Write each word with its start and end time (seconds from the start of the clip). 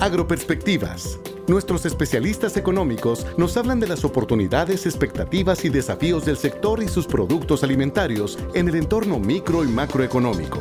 Agroperspectivas. 0.00 1.20
Nuestros 1.46 1.84
especialistas 1.84 2.56
económicos 2.56 3.26
nos 3.36 3.58
hablan 3.58 3.80
de 3.80 3.86
las 3.86 4.02
oportunidades, 4.02 4.86
expectativas 4.86 5.62
y 5.66 5.68
desafíos 5.68 6.24
del 6.24 6.38
sector 6.38 6.82
y 6.82 6.88
sus 6.88 7.06
productos 7.06 7.62
alimentarios 7.62 8.38
en 8.54 8.70
el 8.70 8.76
entorno 8.76 9.18
micro 9.18 9.62
y 9.62 9.68
macroeconómico. 9.68 10.58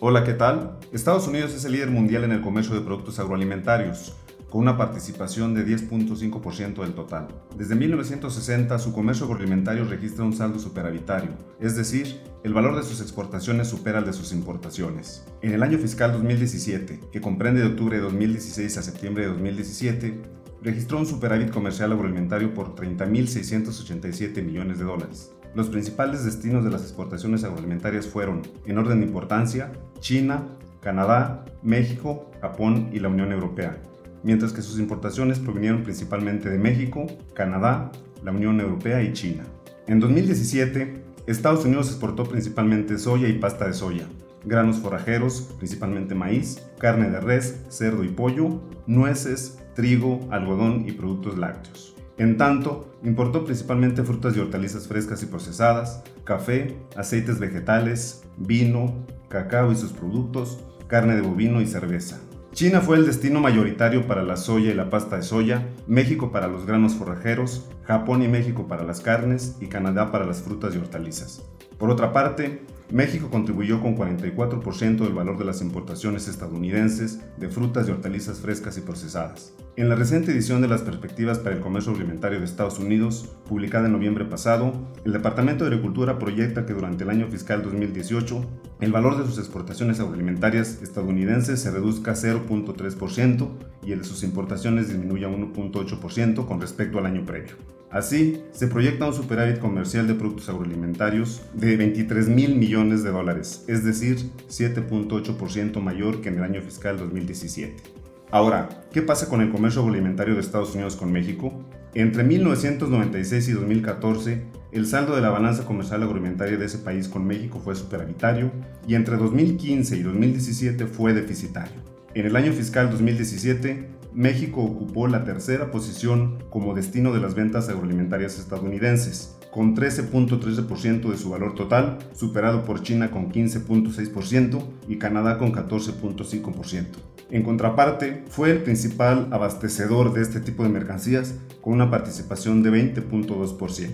Hola, 0.00 0.24
¿qué 0.24 0.32
tal? 0.32 0.80
Estados 0.92 1.28
Unidos 1.28 1.52
es 1.52 1.64
el 1.64 1.72
líder 1.72 1.90
mundial 1.90 2.24
en 2.24 2.32
el 2.32 2.40
comercio 2.40 2.74
de 2.74 2.80
productos 2.80 3.20
agroalimentarios 3.20 4.16
con 4.50 4.62
una 4.62 4.76
participación 4.76 5.54
de 5.54 5.64
10.5% 5.64 6.82
del 6.82 6.92
total. 6.92 7.28
Desde 7.56 7.76
1960, 7.76 8.78
su 8.78 8.92
comercio 8.92 9.26
agroalimentario 9.26 9.84
registra 9.84 10.24
un 10.24 10.32
saldo 10.32 10.58
superavitario, 10.58 11.30
es 11.60 11.76
decir, 11.76 12.20
el 12.42 12.52
valor 12.52 12.76
de 12.76 12.82
sus 12.82 13.00
exportaciones 13.00 13.68
supera 13.68 14.00
el 14.00 14.04
de 14.04 14.12
sus 14.12 14.32
importaciones. 14.32 15.24
En 15.40 15.52
el 15.52 15.62
año 15.62 15.78
fiscal 15.78 16.12
2017, 16.12 17.00
que 17.12 17.20
comprende 17.20 17.60
de 17.60 17.68
octubre 17.68 17.96
de 17.96 18.02
2016 18.02 18.76
a 18.76 18.82
septiembre 18.82 19.24
de 19.24 19.30
2017, 19.30 20.20
registró 20.62 20.98
un 20.98 21.06
superávit 21.06 21.50
comercial 21.50 21.92
agroalimentario 21.92 22.52
por 22.52 22.74
30.687 22.74 24.42
millones 24.42 24.78
de 24.78 24.84
dólares. 24.84 25.32
Los 25.54 25.68
principales 25.68 26.24
destinos 26.24 26.64
de 26.64 26.70
las 26.70 26.82
exportaciones 26.82 27.44
agroalimentarias 27.44 28.06
fueron, 28.06 28.42
en 28.66 28.78
orden 28.78 29.00
de 29.00 29.06
importancia, 29.06 29.72
China, 29.98 30.46
Canadá, 30.80 31.44
México, 31.62 32.30
Japón 32.40 32.88
y 32.92 33.00
la 33.00 33.08
Unión 33.08 33.32
Europea, 33.32 33.80
mientras 34.22 34.52
que 34.52 34.62
sus 34.62 34.78
importaciones 34.78 35.38
provinieron 35.38 35.82
principalmente 35.82 36.50
de 36.50 36.58
México, 36.58 37.06
Canadá, 37.34 37.90
la 38.22 38.32
Unión 38.32 38.60
Europea 38.60 39.02
y 39.02 39.12
China. 39.12 39.44
En 39.86 40.00
2017, 40.00 41.02
Estados 41.26 41.64
Unidos 41.64 41.88
exportó 41.88 42.24
principalmente 42.24 42.98
soya 42.98 43.28
y 43.28 43.38
pasta 43.38 43.66
de 43.66 43.74
soya, 43.74 44.06
granos 44.44 44.78
forrajeros, 44.78 45.52
principalmente 45.58 46.14
maíz, 46.14 46.62
carne 46.78 47.10
de 47.10 47.20
res, 47.20 47.60
cerdo 47.68 48.04
y 48.04 48.08
pollo, 48.08 48.60
nueces, 48.86 49.58
trigo, 49.74 50.20
algodón 50.30 50.84
y 50.86 50.92
productos 50.92 51.38
lácteos. 51.38 51.94
En 52.18 52.36
tanto, 52.36 52.92
importó 53.02 53.44
principalmente 53.44 54.02
frutas 54.02 54.36
y 54.36 54.40
hortalizas 54.40 54.86
frescas 54.86 55.22
y 55.22 55.26
procesadas, 55.26 56.02
café, 56.24 56.76
aceites 56.94 57.38
vegetales, 57.38 58.24
vino, 58.36 59.06
cacao 59.28 59.72
y 59.72 59.76
sus 59.76 59.92
productos, 59.92 60.62
carne 60.86 61.14
de 61.14 61.22
bovino 61.22 61.62
y 61.62 61.66
cerveza. 61.66 62.20
China 62.52 62.80
fue 62.80 62.96
el 62.96 63.06
destino 63.06 63.40
mayoritario 63.40 64.08
para 64.08 64.24
la 64.24 64.36
soya 64.36 64.72
y 64.72 64.74
la 64.74 64.90
pasta 64.90 65.16
de 65.16 65.22
soya, 65.22 65.68
México 65.86 66.32
para 66.32 66.48
los 66.48 66.66
granos 66.66 66.94
forrajeros, 66.94 67.70
Japón 67.84 68.22
y 68.22 68.28
México 68.28 68.66
para 68.66 68.82
las 68.82 69.00
carnes 69.00 69.56
y 69.60 69.66
Canadá 69.66 70.10
para 70.10 70.26
las 70.26 70.42
frutas 70.42 70.74
y 70.74 70.78
hortalizas. 70.78 71.42
Por 71.78 71.90
otra 71.90 72.12
parte, 72.12 72.62
México 72.92 73.30
contribuyó 73.30 73.80
con 73.80 73.96
44% 73.96 74.98
del 74.98 75.12
valor 75.12 75.38
de 75.38 75.44
las 75.44 75.62
importaciones 75.62 76.26
estadounidenses 76.28 77.20
de 77.38 77.48
frutas 77.48 77.88
y 77.88 77.92
hortalizas 77.92 78.40
frescas 78.40 78.76
y 78.78 78.80
procesadas. 78.80 79.54
En 79.76 79.88
la 79.88 79.94
reciente 79.94 80.32
edición 80.32 80.60
de 80.60 80.68
las 80.68 80.82
Perspectivas 80.82 81.38
para 81.38 81.54
el 81.54 81.62
Comercio 81.62 81.94
Alimentario 81.94 82.40
de 82.40 82.44
Estados 82.44 82.78
Unidos, 82.78 83.36
publicada 83.48 83.86
en 83.86 83.92
noviembre 83.92 84.24
pasado, 84.24 84.72
el 85.04 85.12
Departamento 85.12 85.64
de 85.64 85.70
Agricultura 85.70 86.18
proyecta 86.18 86.66
que 86.66 86.74
durante 86.74 87.04
el 87.04 87.10
año 87.10 87.28
fiscal 87.28 87.62
2018, 87.62 88.44
el 88.80 88.92
valor 88.92 89.18
de 89.18 89.26
sus 89.26 89.38
exportaciones 89.38 90.00
agroalimentarias 90.00 90.82
estadounidenses 90.82 91.60
se 91.60 91.70
reduzca 91.70 92.10
a 92.10 92.16
0.3% 92.16 93.48
y 93.84 93.92
el 93.92 94.00
de 94.00 94.04
sus 94.04 94.22
importaciones 94.24 94.88
disminuya 94.88 95.28
a 95.28 95.30
1.8% 95.30 96.46
con 96.46 96.60
respecto 96.60 96.98
al 96.98 97.06
año 97.06 97.24
previo. 97.24 97.79
Así, 97.90 98.44
se 98.52 98.68
proyecta 98.68 99.06
un 99.06 99.12
superávit 99.12 99.58
comercial 99.58 100.06
de 100.06 100.14
productos 100.14 100.48
agroalimentarios 100.48 101.42
de 101.54 101.76
23 101.76 102.28
mil 102.28 102.54
millones 102.54 103.02
de 103.02 103.10
dólares, 103.10 103.64
es 103.66 103.84
decir, 103.84 104.30
7.8% 104.48 105.80
mayor 105.80 106.20
que 106.20 106.28
en 106.28 106.38
el 106.38 106.44
año 106.44 106.62
fiscal 106.62 106.98
2017. 106.98 107.82
Ahora, 108.30 108.68
¿qué 108.92 109.02
pasa 109.02 109.28
con 109.28 109.40
el 109.40 109.50
comercio 109.50 109.80
agroalimentario 109.80 110.34
de 110.34 110.40
Estados 110.40 110.72
Unidos 110.74 110.94
con 110.94 111.10
México? 111.10 111.52
Entre 111.94 112.22
1996 112.22 113.48
y 113.48 113.52
2014, 113.52 114.44
el 114.70 114.86
saldo 114.86 115.16
de 115.16 115.22
la 115.22 115.30
balanza 115.30 115.64
comercial 115.64 116.04
agroalimentaria 116.04 116.56
de 116.56 116.66
ese 116.66 116.78
país 116.78 117.08
con 117.08 117.26
México 117.26 117.58
fue 117.58 117.74
superavitario 117.74 118.52
y 118.86 118.94
entre 118.94 119.16
2015 119.16 119.96
y 119.96 120.02
2017 120.04 120.86
fue 120.86 121.12
deficitario. 121.12 121.74
En 122.14 122.26
el 122.26 122.36
año 122.36 122.52
fiscal 122.52 122.88
2017, 122.88 123.88
México 124.12 124.62
ocupó 124.62 125.06
la 125.06 125.24
tercera 125.24 125.70
posición 125.70 126.42
como 126.50 126.74
destino 126.74 127.12
de 127.12 127.20
las 127.20 127.34
ventas 127.34 127.68
agroalimentarias 127.68 128.38
estadounidenses, 128.38 129.36
con 129.50 129.76
13.13% 129.76 131.10
de 131.10 131.16
su 131.16 131.30
valor 131.30 131.54
total, 131.54 131.98
superado 132.12 132.64
por 132.64 132.82
China 132.82 133.10
con 133.10 133.30
15.6% 133.30 134.62
y 134.88 134.96
Canadá 134.96 135.38
con 135.38 135.52
14.5%. 135.52 136.84
En 137.30 137.44
contraparte, 137.44 138.24
fue 138.28 138.50
el 138.50 138.62
principal 138.62 139.28
abastecedor 139.30 140.12
de 140.12 140.22
este 140.22 140.40
tipo 140.40 140.64
de 140.64 140.68
mercancías 140.68 141.36
con 141.60 141.74
una 141.74 141.90
participación 141.90 142.62
de 142.62 142.70
20.2%. 142.70 143.90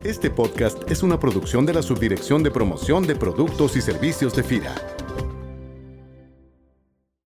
Este 0.00 0.30
podcast 0.30 0.88
es 0.90 1.02
una 1.02 1.18
producción 1.18 1.66
de 1.66 1.74
la 1.74 1.82
Subdirección 1.82 2.42
de 2.42 2.50
Promoción 2.50 3.06
de 3.06 3.14
Productos 3.16 3.76
y 3.76 3.80
Servicios 3.80 4.36
de 4.36 4.42
FIRA. 4.42 4.74